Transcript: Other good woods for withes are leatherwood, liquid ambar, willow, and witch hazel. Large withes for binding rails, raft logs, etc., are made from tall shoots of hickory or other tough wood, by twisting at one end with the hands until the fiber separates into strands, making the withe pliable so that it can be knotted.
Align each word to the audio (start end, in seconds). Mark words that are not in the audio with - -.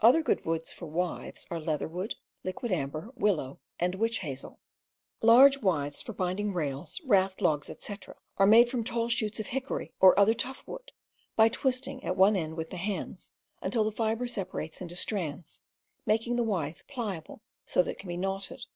Other 0.00 0.22
good 0.22 0.44
woods 0.44 0.70
for 0.70 0.84
withes 0.84 1.46
are 1.50 1.58
leatherwood, 1.58 2.16
liquid 2.44 2.70
ambar, 2.70 3.08
willow, 3.16 3.60
and 3.80 3.94
witch 3.94 4.18
hazel. 4.18 4.60
Large 5.22 5.56
withes 5.62 6.02
for 6.02 6.12
binding 6.12 6.52
rails, 6.52 7.00
raft 7.02 7.40
logs, 7.40 7.70
etc., 7.70 8.14
are 8.36 8.46
made 8.46 8.68
from 8.68 8.84
tall 8.84 9.08
shoots 9.08 9.40
of 9.40 9.46
hickory 9.46 9.94
or 10.00 10.20
other 10.20 10.34
tough 10.34 10.62
wood, 10.66 10.92
by 11.34 11.48
twisting 11.48 12.04
at 12.04 12.14
one 12.14 12.36
end 12.36 12.58
with 12.58 12.68
the 12.68 12.76
hands 12.76 13.32
until 13.62 13.84
the 13.84 13.90
fiber 13.92 14.26
separates 14.26 14.82
into 14.82 14.96
strands, 14.96 15.62
making 16.04 16.36
the 16.36 16.44
withe 16.44 16.82
pliable 16.86 17.40
so 17.64 17.80
that 17.80 17.92
it 17.92 17.98
can 17.98 18.08
be 18.08 18.18
knotted. 18.18 18.66